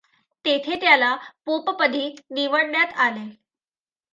[0.45, 1.15] तेथे त्याला
[1.45, 3.29] पोपपदी निवडण्यात आले.